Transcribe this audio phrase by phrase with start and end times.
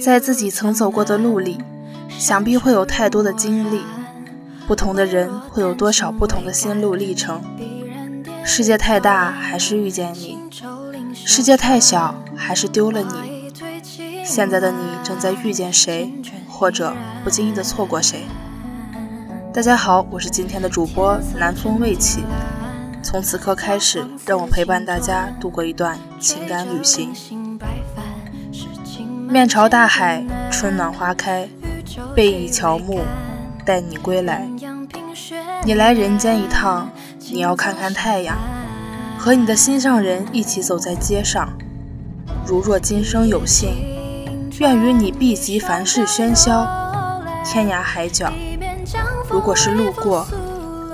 [0.00, 1.58] 在自己曾走过的路里，
[2.18, 3.82] 想必会有太多的经历。
[4.66, 7.42] 不同的人会有多少不同的心路历程？
[8.44, 10.38] 世界太大，还是遇见你；
[11.14, 13.52] 世界太小，还是丢了你。
[14.24, 16.12] 现在的你正在遇见谁，
[16.48, 18.24] 或者不经意的错过谁？
[19.52, 22.24] 大家好，我是今天的主播南风未起。
[23.02, 27.43] 从此刻开始，让我陪伴大家度过一段情感旅行。
[29.34, 31.48] 面朝大海，春暖花开，
[32.14, 33.00] 背倚乔木，
[33.66, 34.48] 待你归来。
[35.64, 36.88] 你来人间一趟，
[37.32, 38.38] 你要看看太阳，
[39.18, 41.48] 和你的心上人一起走在街上。
[42.46, 43.70] 如若今生有幸，
[44.60, 46.64] 愿与你避及凡事喧嚣，
[47.44, 48.32] 天涯海角。
[49.28, 50.24] 如果是路过，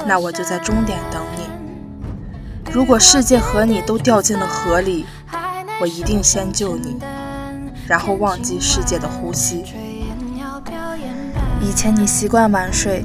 [0.06, 2.72] 那我就在终点等你。
[2.72, 5.04] 如果世界和你都掉进了河里，
[5.78, 6.96] 我一定先救你，
[7.90, 9.64] 然后忘记世界的呼吸。
[11.60, 13.04] 以前你习惯晚睡，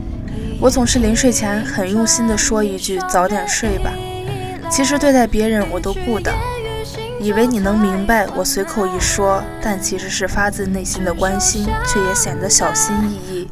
[0.62, 3.90] 我总是临睡前很用心地说一句“早点睡吧”。
[4.70, 6.32] 其实对待别人我都不的，
[7.20, 13.50] 以为你能明白我随口一说，但其实是发自内心的关心，却也显得小心翼翼。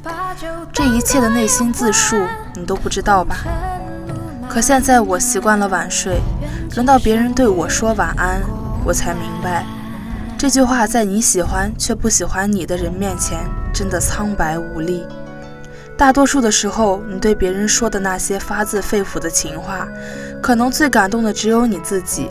[0.72, 2.22] 这一切的内心自述，
[2.56, 3.38] 你都不知道吧？
[4.48, 6.22] 可现在我习惯了晚睡，
[6.76, 8.40] 轮到别人对我说晚安，
[8.86, 9.66] 我才明白，
[10.38, 13.40] 这句话在你喜欢却不喜欢你的人面前，
[13.74, 15.06] 真的苍白无力。
[15.98, 19.88] 大多数的时候，你对别人说的那些发自肺腑的情话，
[20.42, 22.30] 可能最感动的只有你自己。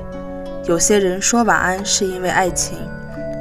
[0.64, 2.76] 有些人说晚安是因为爱情，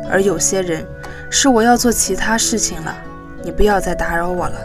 [0.10, 0.86] 而有些人
[1.30, 2.96] 是我要做其他事情了，
[3.44, 4.58] 你不要再打扰我了。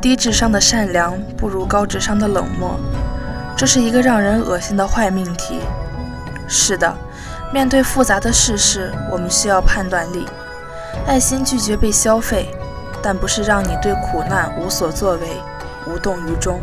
[0.00, 2.78] 低智商的善良不如高智商的冷漠，
[3.56, 5.60] 这是一个让人恶心的坏命题。
[6.46, 6.94] 是的，
[7.54, 10.26] 面对复杂的世事，我们需要判断力。
[11.06, 12.52] 爱心拒绝被消费，
[13.00, 15.28] 但不是让你对苦难无所作为、
[15.86, 16.60] 无动于衷，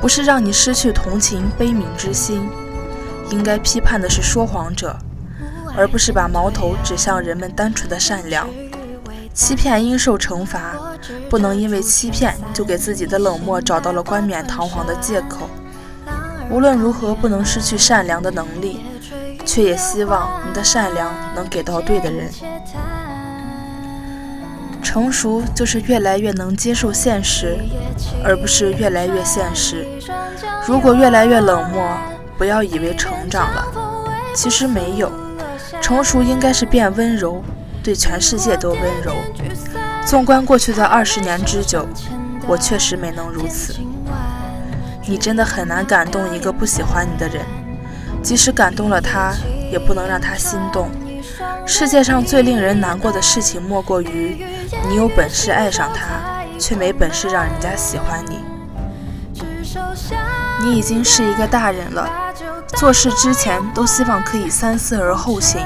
[0.00, 2.48] 不是让你失去同情悲悯之心。
[3.28, 4.96] 应该批判的是说谎者，
[5.76, 8.48] 而不是把矛头指向人们单纯的善良。
[9.34, 10.78] 欺骗应受惩罚，
[11.28, 15.50] 不能因为欺骗就给自己的冷漠找到了冠冕堂皇的借口。
[16.48, 18.80] 无论如何，不能失去善良的能力，
[19.50, 22.30] 却也希望你的善良能给到对的人。
[24.80, 27.58] 成熟就是越来越能接受现实，
[28.24, 29.84] 而不是越来越现实。
[30.64, 31.82] 如果越来越冷漠，
[32.38, 33.66] 不要以为成长了，
[34.36, 35.10] 其实没有。
[35.80, 37.42] 成熟应该是变温柔。
[37.82, 39.14] 对全世界都温柔。
[40.04, 41.88] 纵观过去的二十年之久，
[42.46, 43.74] 我确实没能如此。
[45.06, 47.42] 你真的很难感动一个不喜欢你的人，
[48.22, 49.34] 即使感动了他，
[49.70, 50.90] 也不能让他心动。
[51.66, 54.44] 世界上最令人难过的事情，莫过于
[54.88, 58.40] 你有本事爱上他，却没本事让人家喜欢你。
[60.62, 62.08] 你已经是一个大人了，
[62.76, 65.60] 做事之前都希望可以三思而后行。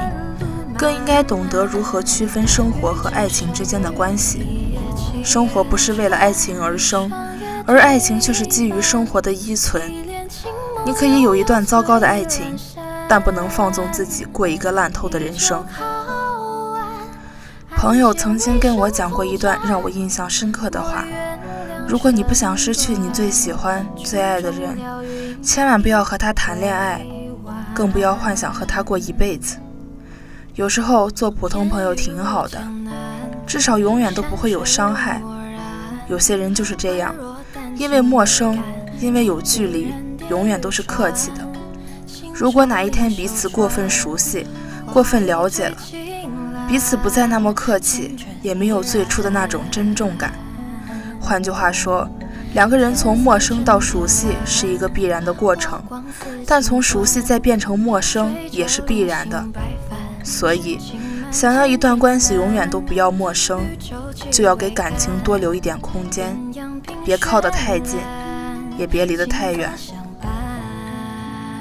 [0.77, 4.77] 更应该懂得如何区分生活和爱情之间的关系。
[5.23, 7.09] 生活不是为了爱情而生，
[7.65, 9.81] 而爱情却是基于生活的依存。
[10.85, 12.55] 你可以有一段糟糕的爱情，
[13.09, 15.65] 但不能放纵自己过一个烂透的人生。
[17.75, 21.03] 朋友曾经跟我讲过一段让我印象深刻的话：
[21.87, 24.77] 如果你不想失去你最喜欢、最爱的人，
[25.41, 27.03] 千万不要和他谈恋爱，
[27.73, 29.57] 更不要幻想和他过一辈子。
[30.53, 32.61] 有时候做普通朋友挺好的，
[33.47, 35.19] 至少永远都不会有伤害。
[36.07, 37.13] 有些人就是这样，
[37.75, 38.57] 因为陌生，
[38.99, 39.91] 因为有距离，
[40.29, 41.47] 永远都是客气的。
[42.33, 44.45] 如果哪一天彼此过分熟悉，
[44.91, 45.77] 过分了解了，
[46.67, 50.33] 彼此不再那么客气，也没有最初的那种珍重感。
[51.19, 52.09] 换句话说，
[52.53, 55.81] 两个人从陌生到熟悉是一个必然的过程，
[56.45, 59.43] 但从熟悉再变成陌生也是必然的。
[60.23, 60.79] 所以，
[61.31, 63.61] 想要一段关系永远都不要陌生，
[64.29, 66.37] 就要给感情多留一点空间，
[67.05, 67.99] 别靠得太近，
[68.77, 69.71] 也别离得太远。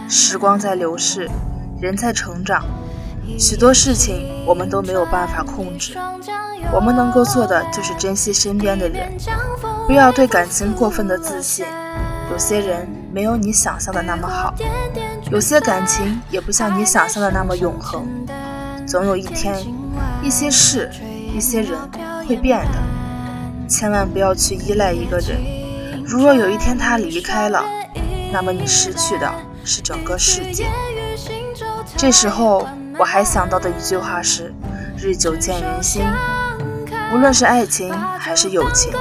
[0.08, 1.28] 时光在流逝，
[1.80, 2.64] 人在成长，
[3.38, 5.96] 许多事情我们都没有办法控制。
[6.72, 9.12] 我们能够做的就是珍惜身边的人，
[9.86, 11.64] 不要对感情过分的自信。
[12.30, 14.54] 有些人没有你想象的那么好，
[15.30, 18.06] 有些感情也不像你想象的那么永恒。
[18.86, 19.56] 总有一天，
[20.22, 20.90] 一些事、
[21.34, 21.78] 一些人
[22.26, 25.38] 会变的，千万不要去依赖一个人。
[26.04, 27.62] 如若有一天他离开了，
[28.32, 29.30] 那么你失去的
[29.64, 30.68] 是整个世界。
[31.96, 32.68] 这时候，
[32.98, 34.52] 我还想到的一句话是：
[34.98, 36.02] 日久见人心。
[37.12, 38.92] 无论是爱情还是友情，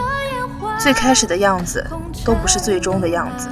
[0.77, 1.86] 最开始的样子
[2.24, 3.48] 都不是最终的样子。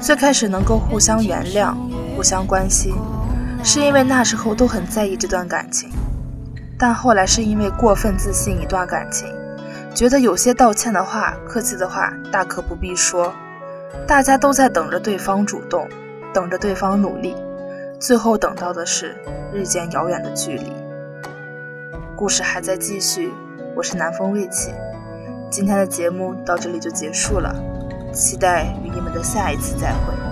[0.00, 1.74] 最开始能够互相原谅、
[2.14, 2.94] 互相关心，
[3.64, 5.90] 是因为那时候都很在意这段感情。
[6.78, 9.28] 但后来是因为过分自信一段感情，
[9.94, 13.32] 觉得有些道歉的话、客气的话大可不必说。
[14.06, 15.88] 大家都在等着对方主动，
[16.32, 17.34] 等着对方努力，
[17.98, 19.16] 最后等到的是
[19.52, 20.72] 日渐遥远的距离。
[22.16, 23.32] 故事还在继续，
[23.74, 24.72] 我是南风未起，
[25.50, 27.54] 今天的节目到这里就结束了，
[28.12, 30.27] 期待与你们的下一次再会。